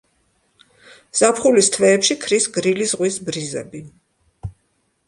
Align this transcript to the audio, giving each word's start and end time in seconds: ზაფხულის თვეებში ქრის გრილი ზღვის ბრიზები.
ზაფხულის 1.19 1.69
თვეებში 1.75 2.17
ქრის 2.25 2.49
გრილი 2.57 2.89
ზღვის 2.95 3.21
ბრიზები. 3.29 3.85